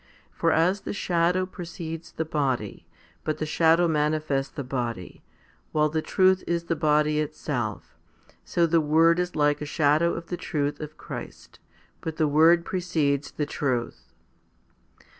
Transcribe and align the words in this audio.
For 0.31 0.51
as 0.51 0.81
the 0.81 0.93
shadow 0.93 1.45
precedes 1.45 2.11
the 2.11 2.25
body, 2.25 2.87
but 3.23 3.37
the 3.37 3.45
shadow 3.45 3.87
manifests 3.87 4.51
the 4.51 4.63
body, 4.63 5.21
while 5.73 5.89
the 5.89 6.01
truth 6.01 6.43
is 6.47 6.63
the 6.63 6.75
body 6.75 7.19
itself, 7.19 7.95
so 8.43 8.65
the 8.65 8.81
word 8.81 9.19
is 9.19 9.35
like 9.35 9.61
a 9.61 9.65
shadow 9.67 10.13
of 10.15 10.29
the 10.29 10.37
truth 10.37 10.79
of 10.79 10.97
Christ. 10.97 11.59
But 11.99 12.17
the 12.17 12.27
word 12.27 12.65
precedes 12.65 13.29
the 13.29 13.45
truth. 13.45 14.11